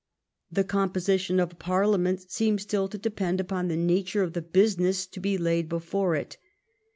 The 0.51 0.63
composition 0.63 1.39
of 1.39 1.51
a 1.51 1.55
parliament 1.55 2.31
seemed 2.31 2.59
still 2.59 2.87
to 2.87 2.97
depend 2.97 3.39
upon 3.39 3.67
the 3.67 3.77
nature 3.77 4.23
of 4.23 4.33
the 4.33 4.41
business 4.41 5.05
to 5.05 5.19
be 5.19 5.37
laid 5.37 5.69
before 5.69 6.15
it. 6.15 6.37